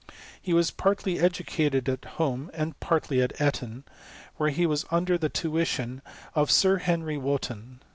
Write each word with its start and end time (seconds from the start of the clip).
He 0.41 0.51
was 0.51 0.71
partly 0.71 1.19
educated 1.19 1.87
at 1.87 2.01
liome, 2.01 2.49
and 2.55 2.79
partly 2.79 3.21
at 3.21 3.39
Eton, 3.39 3.83
where 4.37 4.49
he 4.49 4.65
was 4.65 4.83
under 4.89 5.15
the 5.15 5.29
(tuition 5.29 6.01
of 6.33 6.49
Sir 6.49 6.77
Henry 6.77 7.19
Wotton. 7.19 7.81